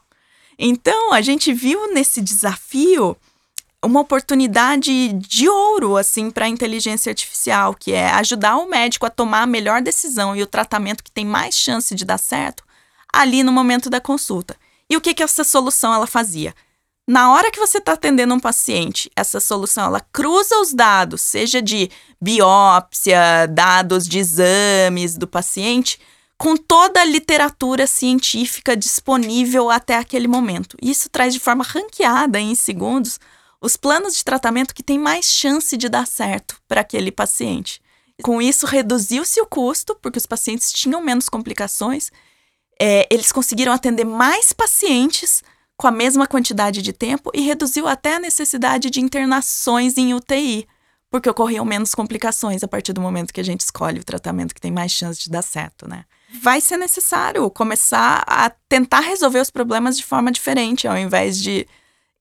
[0.57, 3.17] Então, a gente viu nesse desafio
[3.83, 9.09] uma oportunidade de ouro assim para a inteligência artificial, que é ajudar o médico a
[9.09, 12.63] tomar a melhor decisão e o tratamento que tem mais chance de dar certo
[13.11, 14.55] ali no momento da consulta.
[14.89, 16.53] E o que que essa solução ela fazia?
[17.11, 21.61] Na hora que você está atendendo um paciente, essa solução ela cruza os dados, seja
[21.61, 25.99] de biópsia, dados de exames do paciente,
[26.37, 30.77] com toda a literatura científica disponível até aquele momento.
[30.81, 33.19] Isso traz de forma ranqueada em segundos
[33.59, 37.81] os planos de tratamento que têm mais chance de dar certo para aquele paciente.
[38.23, 42.09] Com isso, reduziu-se o custo, porque os pacientes tinham menos complicações,
[42.79, 45.43] é, eles conseguiram atender mais pacientes
[45.81, 50.67] com a mesma quantidade de tempo e reduziu até a necessidade de internações em UTI,
[51.09, 54.61] porque ocorriam menos complicações a partir do momento que a gente escolhe o tratamento que
[54.61, 56.05] tem mais chance de dar certo, né?
[56.39, 61.67] Vai ser necessário começar a tentar resolver os problemas de forma diferente, ao invés de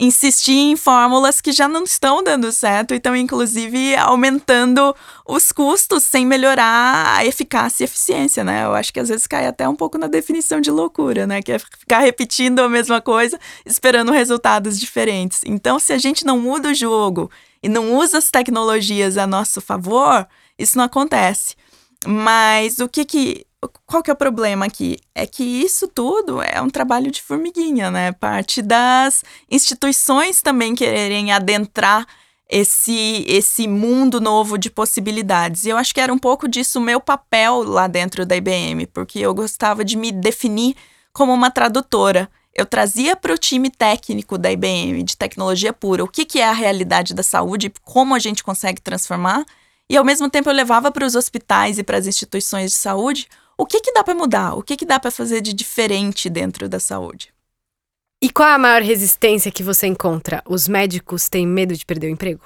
[0.01, 4.97] insistir em fórmulas que já não estão dando certo e estão, inclusive, aumentando
[5.29, 8.65] os custos sem melhorar a eficácia e eficiência, né?
[8.65, 11.43] Eu acho que às vezes cai até um pouco na definição de loucura, né?
[11.43, 15.43] Que é ficar repetindo a mesma coisa, esperando resultados diferentes.
[15.45, 17.31] Então, se a gente não muda o jogo
[17.63, 20.27] e não usa as tecnologias a nosso favor,
[20.59, 21.55] isso não acontece.
[22.07, 23.47] Mas o que que
[23.87, 24.99] qual que é o problema aqui?
[25.15, 28.13] É que isso tudo é um trabalho de formiguinha, né?
[28.13, 32.07] Parte das instituições também quererem adentrar
[32.49, 35.65] esse, esse mundo novo de possibilidades.
[35.65, 38.87] E eu acho que era um pouco disso o meu papel lá dentro da IBM,
[38.87, 40.75] porque eu gostava de me definir
[41.13, 42.31] como uma tradutora.
[42.55, 46.49] Eu trazia para o time técnico da IBM, de tecnologia pura, o que, que é
[46.49, 49.45] a realidade da saúde, como a gente consegue transformar,
[49.91, 53.29] e ao mesmo tempo eu levava para os hospitais e para as instituições de saúde
[53.59, 54.55] o que, que dá para mudar?
[54.55, 57.31] O que, que dá para fazer de diferente dentro da saúde?
[58.23, 60.43] E qual é a maior resistência que você encontra?
[60.47, 62.43] Os médicos têm medo de perder o emprego?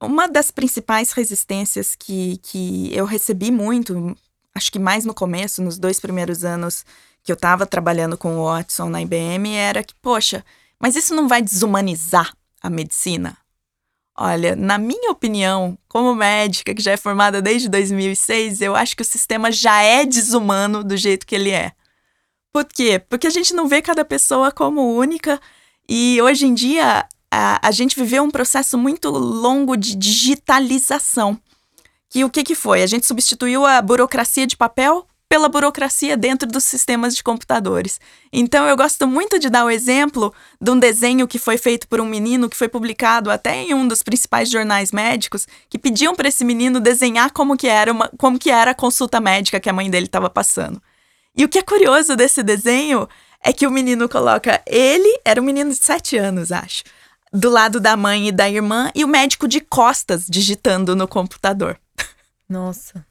[0.00, 4.16] Uma das principais resistências que, que eu recebi muito,
[4.54, 6.84] acho que mais no começo, nos dois primeiros anos
[7.24, 10.44] que eu estava trabalhando com o Watson na IBM, era que, poxa,
[10.78, 13.36] mas isso não vai desumanizar a medicina?
[14.18, 19.02] Olha, na minha opinião, como médica que já é formada desde 2006, eu acho que
[19.02, 21.72] o sistema já é desumano do jeito que ele é.
[22.50, 22.98] Por quê?
[22.98, 25.38] Porque a gente não vê cada pessoa como única
[25.86, 31.38] e hoje em dia a, a gente viveu um processo muito longo de digitalização.
[32.08, 32.82] Que o que, que foi?
[32.82, 38.00] A gente substituiu a burocracia de papel pela burocracia dentro dos sistemas de computadores.
[38.32, 42.00] Então eu gosto muito de dar o exemplo de um desenho que foi feito por
[42.00, 46.28] um menino que foi publicado até em um dos principais jornais médicos, que pediam para
[46.28, 49.72] esse menino desenhar como que era uma, como que era a consulta médica que a
[49.72, 50.80] mãe dele estava passando.
[51.36, 53.08] E o que é curioso desse desenho
[53.42, 56.82] é que o menino coloca ele, era um menino de 7 anos, acho,
[57.32, 61.78] do lado da mãe e da irmã e o médico de costas digitando no computador.
[62.48, 63.04] Nossa.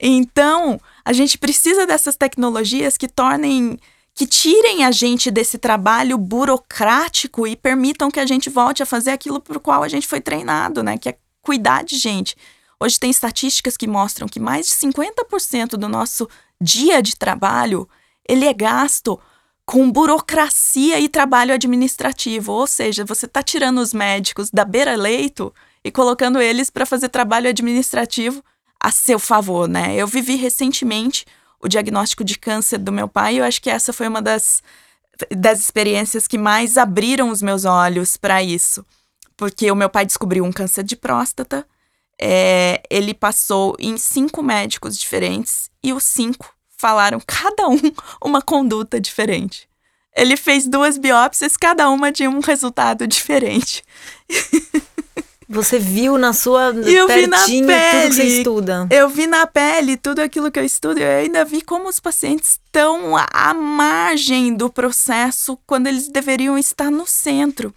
[0.00, 3.78] Então, a gente precisa dessas tecnologias que tornem
[4.14, 9.12] que tirem a gente desse trabalho burocrático e permitam que a gente volte a fazer
[9.12, 10.98] aquilo por qual a gente foi treinado, né?
[10.98, 12.36] Que é cuidar de gente.
[12.78, 16.28] Hoje tem estatísticas que mostram que mais de 50% do nosso
[16.60, 17.88] dia de trabalho
[18.28, 19.18] ele é gasto
[19.64, 25.90] com burocracia e trabalho administrativo, ou seja, você está tirando os médicos da beira-leito e
[25.90, 28.42] colocando eles para fazer trabalho administrativo
[28.80, 29.94] a seu favor, né?
[29.94, 31.26] Eu vivi recentemente
[31.60, 34.62] o diagnóstico de câncer do meu pai e eu acho que essa foi uma das,
[35.36, 38.84] das experiências que mais abriram os meus olhos para isso.
[39.36, 41.66] Porque o meu pai descobriu um câncer de próstata,
[42.20, 47.78] é, ele passou em cinco médicos diferentes e os cinco falaram cada um
[48.24, 49.68] uma conduta diferente.
[50.16, 53.84] Ele fez duas biópsias, cada uma tinha um resultado diferente.
[55.52, 58.86] Você viu na sua eu vi na pele, tudo que você estuda.
[58.88, 61.00] Eu vi na pele tudo aquilo que eu estudo.
[61.00, 66.88] Eu ainda vi como os pacientes estão à margem do processo quando eles deveriam estar
[66.88, 67.74] no centro.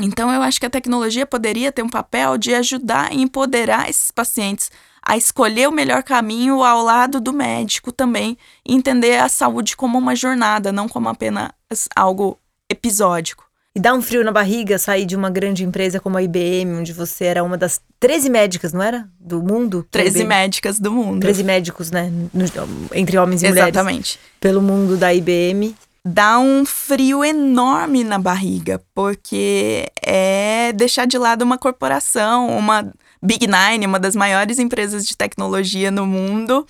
[0.00, 4.12] Então, eu acho que a tecnologia poderia ter um papel de ajudar e empoderar esses
[4.12, 4.70] pacientes
[5.02, 10.14] a escolher o melhor caminho ao lado do médico também entender a saúde como uma
[10.14, 11.50] jornada, não como apenas
[11.96, 12.38] algo
[12.70, 13.49] episódico.
[13.76, 16.92] E dá um frio na barriga sair de uma grande empresa como a IBM, onde
[16.92, 19.08] você era uma das 13 médicas, não era?
[19.18, 19.86] Do mundo?
[19.92, 21.20] 13 médicas do mundo.
[21.20, 22.10] 13 médicos, né?
[22.34, 22.44] No,
[22.92, 23.68] entre homens e mulheres.
[23.68, 24.18] Exatamente.
[24.40, 25.76] Pelo mundo da IBM.
[26.04, 33.46] dá um frio enorme na barriga, porque é deixar de lado uma corporação, uma Big
[33.46, 36.66] Nine, uma das maiores empresas de tecnologia no mundo,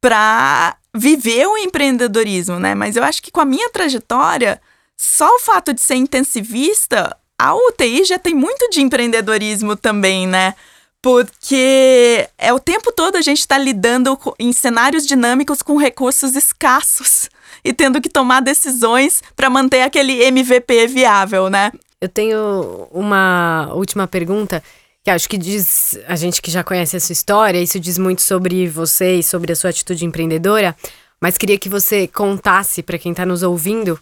[0.00, 2.74] para viver o empreendedorismo, né?
[2.74, 4.60] Mas eu acho que com a minha trajetória,
[5.00, 10.54] só o fato de ser intensivista, a UTI já tem muito de empreendedorismo também, né?
[11.00, 17.30] Porque é o tempo todo a gente está lidando em cenários dinâmicos com recursos escassos
[17.62, 21.70] e tendo que tomar decisões para manter aquele MVP viável, né?
[22.00, 24.62] Eu tenho uma última pergunta
[25.04, 28.22] que acho que diz a gente que já conhece a sua história, isso diz muito
[28.22, 30.76] sobre você e sobre a sua atitude empreendedora,
[31.20, 33.98] mas queria que você contasse para quem está nos ouvindo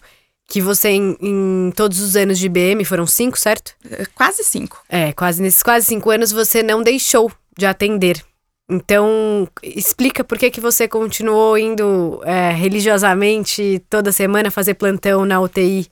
[0.47, 3.73] que você, em, em, todos os anos de IBM, foram cinco, certo?
[3.91, 4.81] É, quase cinco.
[4.87, 8.23] É, quase nesses quase cinco anos você não deixou de atender.
[8.69, 15.39] Então, explica por que, que você continuou indo é, religiosamente toda semana fazer plantão na
[15.39, 15.87] UTI.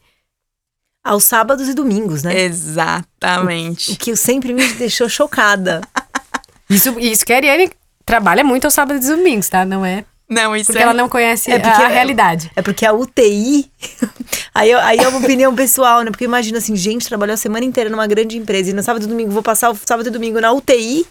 [1.04, 2.42] Aos sábados e domingos, né?
[2.42, 3.92] Exatamente.
[3.92, 5.82] O, o que sempre me deixou chocada.
[6.68, 7.70] Isso, isso que a Ariane
[8.04, 9.64] trabalha muito aos sábados e domingos, tá?
[9.64, 10.84] Não é não, isso porque é...
[10.84, 12.52] ela não conhece é a, a realidade.
[12.56, 13.72] É porque a UTI.
[14.54, 16.10] aí, aí é uma opinião pessoal, né?
[16.10, 19.08] Porque imagina assim, gente trabalhou a semana inteira numa grande empresa e no sábado e
[19.08, 21.06] domingo vou passar o sábado e domingo na UTI.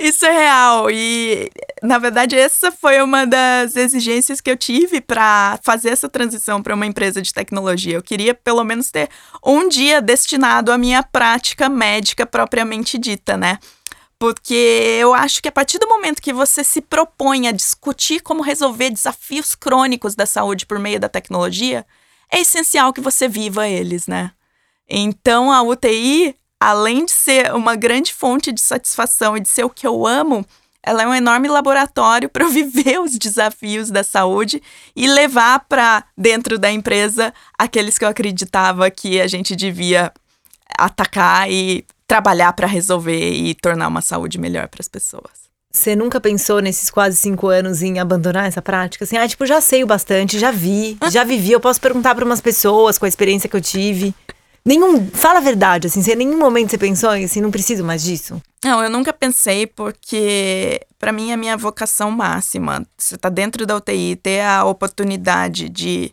[0.00, 0.90] Isso é real.
[0.90, 1.50] E,
[1.82, 6.74] na verdade, essa foi uma das exigências que eu tive para fazer essa transição para
[6.74, 7.94] uma empresa de tecnologia.
[7.94, 9.08] Eu queria, pelo menos, ter
[9.44, 13.58] um dia destinado à minha prática médica propriamente dita, né?
[14.22, 14.54] Porque
[15.00, 18.88] eu acho que a partir do momento que você se propõe a discutir como resolver
[18.88, 21.84] desafios crônicos da saúde por meio da tecnologia,
[22.30, 24.30] é essencial que você viva eles, né?
[24.88, 29.70] Então a UTI, além de ser uma grande fonte de satisfação e de ser o
[29.70, 30.46] que eu amo,
[30.84, 34.62] ela é um enorme laboratório para viver os desafios da saúde
[34.94, 40.12] e levar para dentro da empresa aqueles que eu acreditava que a gente devia
[40.78, 45.32] atacar e trabalhar para resolver e tornar uma saúde melhor para as pessoas.
[45.72, 49.04] Você nunca pensou nesses quase cinco anos em abandonar essa prática?
[49.04, 52.26] Assim, ah, tipo, já sei o bastante, já vi, já vivi, eu posso perguntar para
[52.26, 54.14] umas pessoas com a experiência que eu tive.
[54.62, 58.42] Nenhum, fala a verdade, assim, em nenhum momento você pensou assim, não preciso mais disso?
[58.62, 62.86] Não, eu nunca pensei porque para mim é a minha vocação máxima.
[62.98, 66.12] Você tá dentro da UTI, ter a oportunidade de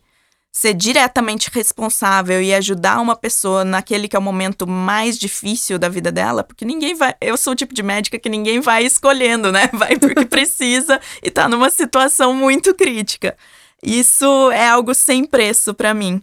[0.60, 5.88] ser diretamente responsável e ajudar uma pessoa naquele que é o momento mais difícil da
[5.88, 7.16] vida dela, porque ninguém vai.
[7.22, 9.70] Eu sou o tipo de médica que ninguém vai escolhendo, né?
[9.72, 13.38] Vai porque precisa e tá numa situação muito crítica.
[13.82, 16.22] Isso é algo sem preço para mim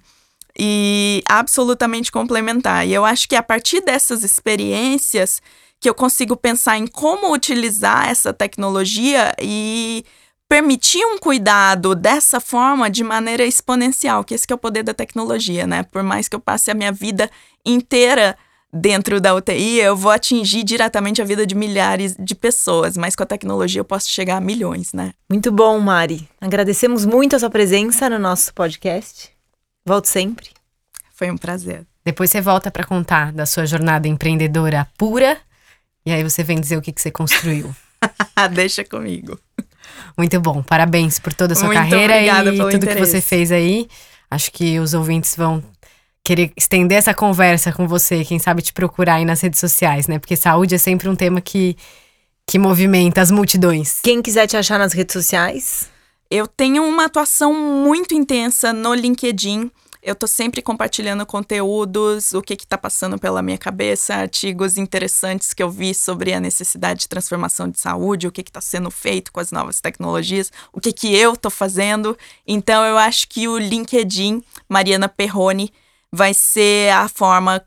[0.58, 2.86] e absolutamente complementar.
[2.86, 5.40] E eu acho que a partir dessas experiências
[5.80, 10.04] que eu consigo pensar em como utilizar essa tecnologia e
[10.48, 14.94] permitir um cuidado dessa forma de maneira exponencial, que esse que é o poder da
[14.94, 15.82] tecnologia, né?
[15.82, 17.30] Por mais que eu passe a minha vida
[17.64, 18.36] inteira
[18.72, 23.22] dentro da UTI, eu vou atingir diretamente a vida de milhares de pessoas, mas com
[23.22, 25.12] a tecnologia eu posso chegar a milhões, né?
[25.30, 26.28] Muito bom, Mari.
[26.40, 29.30] Agradecemos muito a sua presença no nosso podcast.
[29.84, 30.50] Volte sempre.
[31.14, 31.86] Foi um prazer.
[32.04, 35.38] Depois você volta para contar da sua jornada empreendedora pura
[36.04, 37.74] e aí você vem dizer o que, que você construiu.
[38.54, 39.40] Deixa comigo.
[40.16, 40.62] Muito bom.
[40.62, 42.86] Parabéns por toda a sua Muito carreira e tudo interesse.
[42.86, 43.88] que você fez aí.
[44.30, 45.62] Acho que os ouvintes vão
[46.24, 50.18] querer estender essa conversa com você, quem sabe te procurar aí nas redes sociais, né?
[50.18, 51.76] Porque saúde é sempre um tema que,
[52.44, 54.00] que movimenta as multidões.
[54.02, 55.88] Quem quiser te achar nas redes sociais?
[56.28, 59.70] Eu tenho uma atuação muito intensa no LinkedIn.
[60.06, 65.52] Eu tô sempre compartilhando conteúdos, o que que tá passando pela minha cabeça, artigos interessantes
[65.52, 68.88] que eu vi sobre a necessidade de transformação de saúde, o que que tá sendo
[68.88, 72.16] feito com as novas tecnologias, o que que eu tô fazendo.
[72.46, 75.72] Então eu acho que o LinkedIn, Mariana Perrone,
[76.12, 77.60] vai ser a forma,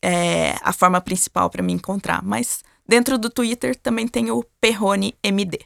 [0.00, 2.22] é, a forma principal para me encontrar.
[2.22, 5.58] Mas dentro do Twitter também tem o Perrone MD.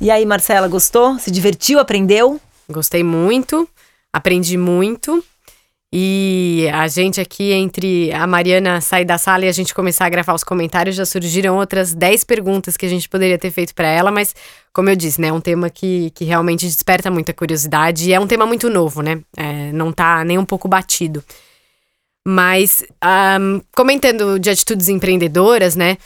[0.00, 1.18] E aí, Marcela, gostou?
[1.18, 1.78] Se divertiu?
[1.78, 2.40] Aprendeu?
[2.68, 3.68] Gostei muito,
[4.12, 5.24] aprendi muito.
[5.92, 10.08] E a gente aqui, entre a Mariana sair da sala e a gente começar a
[10.08, 13.86] gravar os comentários, já surgiram outras 10 perguntas que a gente poderia ter feito para
[13.88, 14.34] ela, mas,
[14.72, 18.18] como eu disse, né, é um tema que, que realmente desperta muita curiosidade e é
[18.18, 19.22] um tema muito novo, né?
[19.36, 21.24] É, não tá nem um pouco batido.
[22.26, 22.84] Mas,
[23.40, 25.96] um, comentando de atitudes empreendedoras, né?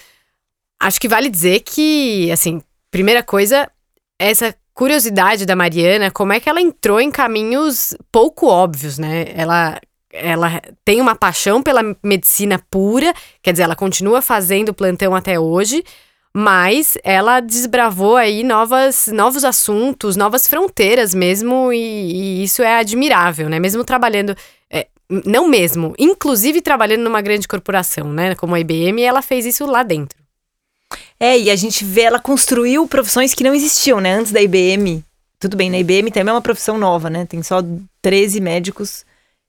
[0.78, 3.70] Acho que vale dizer que, assim, primeira coisa,
[4.18, 9.26] essa curiosidade da Mariana, como é que ela entrou em caminhos pouco óbvios, né?
[9.34, 9.80] Ela
[10.12, 15.84] ela tem uma paixão pela medicina pura, quer dizer, ela continua fazendo plantão até hoje,
[16.34, 23.48] mas ela desbravou aí novas, novos assuntos, novas fronteiras mesmo, e, e isso é admirável,
[23.48, 23.58] né?
[23.58, 24.34] Mesmo trabalhando.
[24.70, 24.86] É,
[25.24, 28.34] não mesmo, inclusive trabalhando numa grande corporação, né?
[28.36, 30.19] Como a IBM, ela fez isso lá dentro.
[31.20, 34.14] É, e a gente vê ela construiu profissões que não existiam, né?
[34.14, 35.04] Antes da IBM.
[35.38, 37.26] Tudo bem, na IBM também é uma profissão nova, né?
[37.26, 37.62] Tem só
[38.00, 39.04] 13 médicos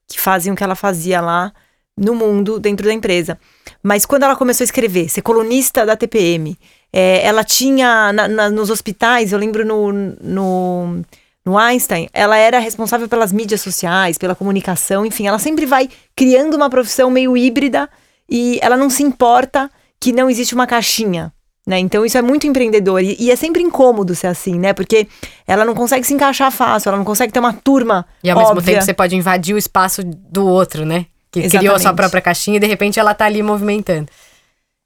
[0.07, 1.53] que fazem o que ela fazia lá
[1.97, 3.39] no mundo dentro da empresa.
[3.81, 6.57] Mas quando ela começou a escrever, ser colunista da TPM,
[6.91, 11.01] é, ela tinha na, na, nos hospitais, eu lembro no, no,
[11.45, 16.55] no Einstein, ela era responsável pelas mídias sociais, pela comunicação, enfim, ela sempre vai criando
[16.55, 17.89] uma profissão meio híbrida
[18.29, 19.69] e ela não se importa
[19.99, 21.33] que não existe uma caixinha.
[21.65, 21.77] Né?
[21.77, 24.73] Então isso é muito empreendedor e, e, é sempre incômodo ser assim, né?
[24.73, 25.07] Porque
[25.45, 28.05] ela não consegue se encaixar fácil, ela não consegue ter uma turma.
[28.23, 28.55] E ao óbvia.
[28.55, 31.05] mesmo tempo você pode invadir o espaço do outro, né?
[31.29, 31.59] Que Exatamente.
[31.59, 34.09] criou a sua própria caixinha e de repente ela tá ali movimentando.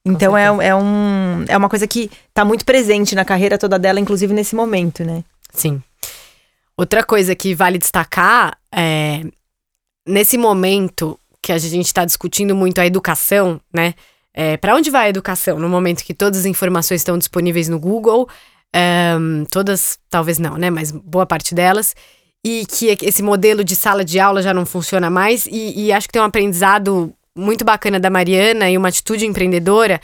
[0.05, 3.99] Então é, é, um, é uma coisa que tá muito presente na carreira toda dela,
[3.99, 5.23] inclusive nesse momento, né?
[5.53, 5.81] Sim.
[6.77, 9.23] Outra coisa que vale destacar é
[10.05, 13.93] nesse momento que a gente está discutindo muito a educação, né?
[14.37, 17.79] É, para onde vai a educação no momento que todas as informações estão disponíveis no
[17.79, 18.27] Google?
[18.75, 20.69] Um, todas, talvez não, né?
[20.69, 21.95] Mas boa parte delas.
[22.43, 25.45] E que esse modelo de sala de aula já não funciona mais.
[25.45, 30.01] E, e acho que tem um aprendizado muito bacana da Mariana e uma atitude empreendedora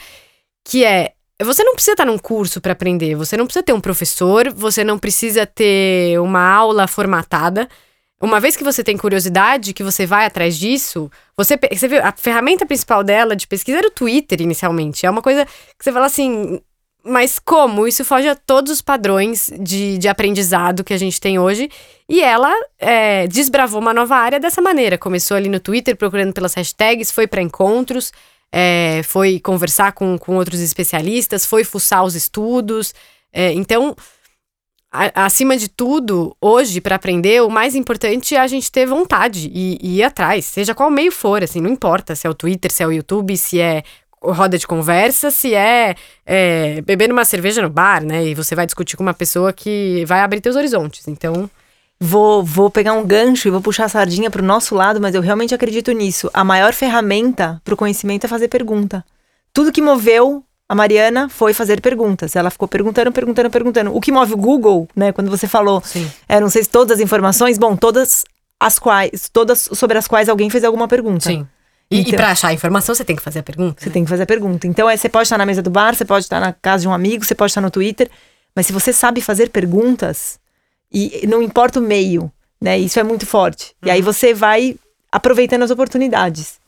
[0.64, 1.12] que é
[1.44, 4.84] você não precisa estar num curso para aprender, você não precisa ter um professor, você
[4.84, 7.68] não precisa ter uma aula formatada.
[8.22, 12.12] Uma vez que você tem curiosidade, que você vai atrás disso, você, você vê, a
[12.12, 15.06] ferramenta principal dela de pesquisa era o Twitter inicialmente.
[15.06, 16.62] É uma coisa que você fala assim,
[17.04, 17.88] mas como?
[17.88, 21.68] Isso foge a todos os padrões de, de aprendizado que a gente tem hoje.
[22.08, 25.00] E ela é, desbravou uma nova área dessa maneira.
[25.00, 28.14] Começou ali no Twitter procurando pelas hashtags, foi para encontros,
[28.52, 32.94] é, foi conversar com, com outros especialistas, foi fuçar os estudos.
[33.34, 33.96] É, então
[34.92, 39.78] acima de tudo, hoje, para aprender, o mais importante é a gente ter vontade e,
[39.82, 42.84] e, ir atrás, seja qual meio for, assim, não importa se é o Twitter, se
[42.84, 43.84] é o YouTube, se é
[44.22, 48.26] roda de conversa, se é, é beber uma cerveja no bar, né?
[48.28, 51.08] E você vai discutir com uma pessoa que vai abrir teus horizontes.
[51.08, 51.50] Então.
[52.04, 55.14] Vou, vou pegar um gancho e vou puxar a sardinha para o nosso lado, mas
[55.14, 56.32] eu realmente acredito nisso.
[56.34, 59.06] A maior ferramenta para o conhecimento é fazer pergunta.
[59.54, 62.34] Tudo que moveu a Mariana foi fazer perguntas.
[62.34, 63.94] Ela ficou perguntando, perguntando, perguntando.
[63.94, 65.12] O que move o Google, né?
[65.12, 66.10] Quando você falou, Sim.
[66.30, 68.24] é, não sei se todas as informações, bom, todas
[68.58, 71.26] as quais, todas sobre as quais alguém fez alguma pergunta.
[71.26, 71.46] Sim.
[71.92, 73.82] E, então, e para achar a informação, você tem que fazer a pergunta.
[73.82, 73.94] Você né?
[73.96, 74.66] tem que fazer a pergunta.
[74.66, 76.88] Então, é, você pode estar na mesa do bar, você pode estar na casa de
[76.88, 78.10] um amigo, você pode estar no Twitter,
[78.56, 80.40] mas se você sabe fazer perguntas,
[80.90, 82.80] e não importa o meio, né?
[82.80, 83.76] Isso é muito forte.
[83.82, 83.90] Uhum.
[83.90, 84.06] E aí uhum.
[84.06, 84.78] você vai
[85.12, 86.62] aproveitando as oportunidades.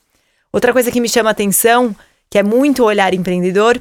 [0.52, 1.96] Outra coisa que me chama a atenção,
[2.30, 3.80] que é muito olhar empreendedor,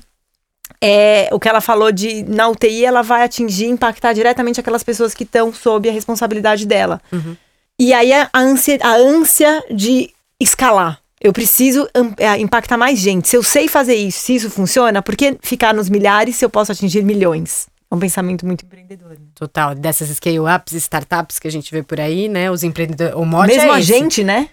[0.81, 5.15] é, o que ela falou de na UTI ela vai atingir, impactar diretamente aquelas pessoas
[5.15, 7.01] que estão sob a responsabilidade dela.
[7.13, 7.37] Uhum.
[7.79, 11.01] E aí a ânsia, a ânsia de escalar.
[11.21, 13.29] Eu preciso é, impactar mais gente.
[13.29, 16.51] Se eu sei fazer isso, se isso funciona, por que ficar nos milhares se eu
[16.51, 17.69] posso atingir milhões?
[17.89, 19.11] É um pensamento muito empreendedor.
[19.11, 19.27] Né?
[19.35, 19.75] Total.
[19.75, 22.51] Dessas scale-ups, startups que a gente vê por aí, né?
[22.51, 23.15] Os empreendedores.
[23.15, 23.89] O mote Mesmo é a esse.
[23.89, 24.49] gente, né?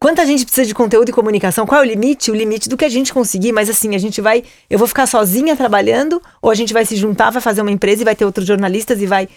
[0.00, 1.66] Quanta gente precisa de conteúdo e comunicação?
[1.66, 2.30] Qual é o limite?
[2.30, 4.44] O limite do que a gente conseguir, mas assim, a gente vai.
[4.70, 8.02] Eu vou ficar sozinha trabalhando, ou a gente vai se juntar, vai fazer uma empresa
[8.02, 9.28] e vai ter outros jornalistas e vai.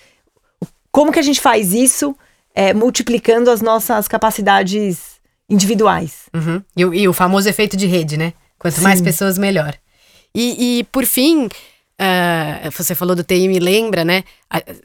[0.91, 2.15] Como que a gente faz isso
[2.53, 6.29] é, multiplicando as nossas capacidades individuais?
[6.31, 6.61] Uhum.
[6.77, 8.33] E, e, o famoso efeito de rede, né?
[8.59, 8.83] Quanto Sim.
[8.83, 9.73] mais pessoas, melhor.
[10.35, 14.23] E, e por fim, uh, você falou do TI, me lembra, né?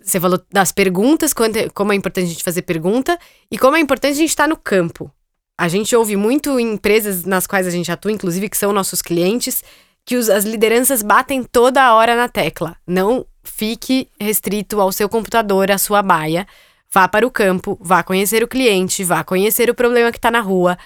[0.03, 1.35] Você falou das perguntas,
[1.74, 3.18] como é importante a gente fazer pergunta
[3.51, 5.12] e como é importante a gente estar no campo.
[5.59, 9.00] A gente ouve muito em empresas nas quais a gente atua, inclusive que são nossos
[9.00, 9.64] clientes,
[10.04, 12.76] que os, as lideranças batem toda hora na tecla.
[12.86, 16.46] Não fique restrito ao seu computador, à sua baia.
[16.92, 20.40] Vá para o campo, vá conhecer o cliente, vá conhecer o problema que está na
[20.40, 20.78] rua.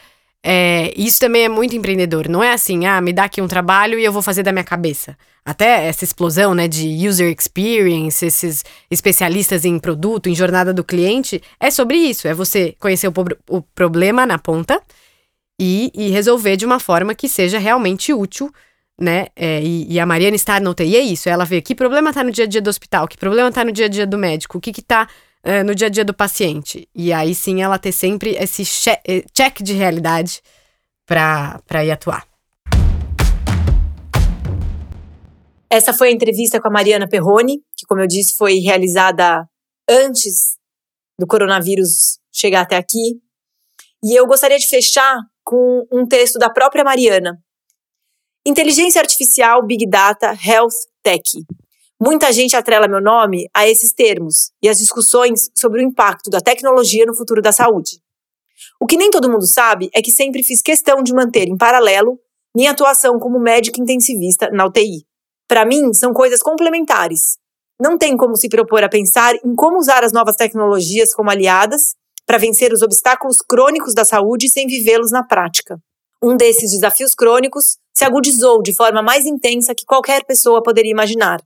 [0.43, 2.29] É, isso também é muito empreendedor.
[2.29, 4.65] Não é assim, ah, me dá aqui um trabalho e eu vou fazer da minha
[4.65, 5.17] cabeça.
[5.45, 11.43] Até essa explosão né, de user experience, esses especialistas em produto, em jornada do cliente,
[11.59, 12.27] é sobre isso.
[12.27, 13.13] É você conhecer o,
[13.49, 14.81] o problema na ponta
[15.59, 18.51] e, e, resolver de uma forma que seja realmente útil.
[18.99, 19.29] Né?
[19.35, 21.29] É, e, e, a Mariana está no TI é isso.
[21.29, 23.73] Ela vê que problema está no dia a dia do hospital, que problema está no
[23.73, 25.09] dia a dia do médico, o que está
[25.43, 26.89] é, no dia a dia do paciente.
[26.95, 28.63] E aí sim ela ter sempre esse
[29.05, 30.43] eh, check de realidade
[31.07, 32.27] para ir atuar.
[35.69, 39.49] Essa foi a entrevista com a Mariana Perrone, que, como eu disse, foi realizada
[39.89, 40.57] antes
[41.19, 43.21] do coronavírus chegar até aqui.
[44.03, 47.39] E eu gostaria de fechar com um texto da própria Mariana.
[48.45, 51.23] Inteligência artificial, Big Data, Health Tech.
[52.03, 56.41] Muita gente atrela meu nome a esses termos e as discussões sobre o impacto da
[56.41, 58.01] tecnologia no futuro da saúde.
[58.81, 62.19] O que nem todo mundo sabe é que sempre fiz questão de manter em paralelo
[62.57, 65.05] minha atuação como médica intensivista na UTI.
[65.47, 67.37] Para mim, são coisas complementares.
[67.79, 71.95] Não tem como se propor a pensar em como usar as novas tecnologias como aliadas
[72.25, 75.79] para vencer os obstáculos crônicos da saúde sem vivê-los na prática.
[76.23, 81.43] Um desses desafios crônicos se agudizou de forma mais intensa que qualquer pessoa poderia imaginar.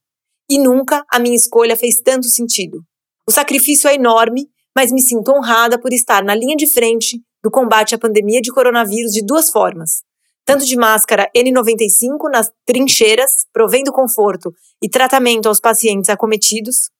[0.51, 2.85] E nunca a minha escolha fez tanto sentido.
[3.27, 7.51] O sacrifício é enorme, mas me sinto honrada por estar na linha de frente do
[7.51, 10.03] combate à pandemia de coronavírus de duas formas.
[10.45, 16.91] Tanto de máscara N95 nas trincheiras, provendo conforto e tratamento aos pacientes acometidos,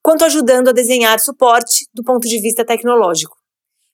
[0.00, 3.36] quanto ajudando a desenhar suporte do ponto de vista tecnológico.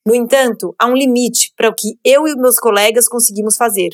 [0.06, 3.90] No entanto, há um limite para o que eu e meus colegas conseguimos fazer.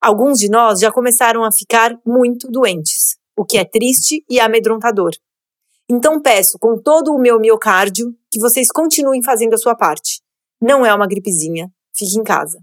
[0.00, 5.12] Alguns de nós já começaram a ficar muito doentes o que é triste e amedrontador.
[5.88, 10.22] Então peço com todo o meu miocárdio que vocês continuem fazendo a sua parte.
[10.60, 12.58] Não é uma gripezinha, fique em casa.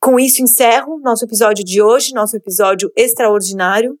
[0.00, 3.98] Com isso encerro nosso episódio de hoje, nosso episódio extraordinário.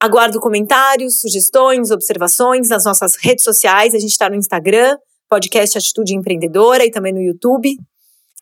[0.00, 3.94] Aguardo comentários, sugestões, observações nas nossas redes sociais.
[3.94, 4.96] A gente está no Instagram,
[5.28, 7.76] podcast Atitude Empreendedora e também no YouTube.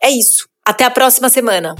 [0.03, 0.49] É isso.
[0.65, 1.75] Até a próxima semana.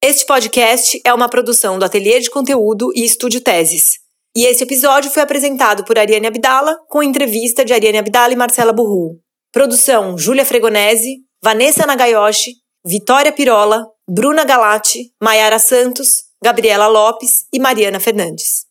[0.00, 3.98] Este podcast é uma produção do Ateliê de Conteúdo e Estúdio Teses.
[4.36, 8.72] E esse episódio foi apresentado por Ariane Abdala, com entrevista de Ariane Abdala e Marcela
[8.72, 9.18] Burru.
[9.52, 12.52] Produção: Júlia Fregonese, Vanessa Nagayoshi,
[12.86, 18.67] Vitória Pirola, Bruna Galati, Maiara Santos, Gabriela Lopes e Mariana Fernandes.